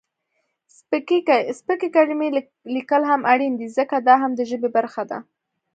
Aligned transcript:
سپکې 1.57 1.87
کلمې 1.95 2.27
لیکل 2.75 3.01
هم 3.11 3.21
اړین 3.33 3.53
دي 3.59 3.67
ځکه، 3.77 3.95
دا 4.07 4.15
هم 4.21 4.31
د 4.35 4.41
ژبې 4.49 4.69
برخه 4.77 5.03
ده. 5.09 5.19